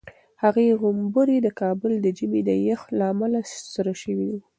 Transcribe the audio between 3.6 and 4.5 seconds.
سره شوي وو.